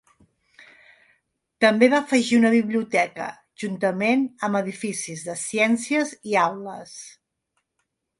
També 1.65 1.89
va 1.93 1.97
afegir 2.03 2.39
una 2.39 2.49
biblioteca 2.55 3.27
juntament 3.63 4.23
amb 4.49 4.59
edificis 4.61 5.27
de 5.27 5.37
ciències 5.43 6.15
i 6.33 6.35
aules. 6.45 6.97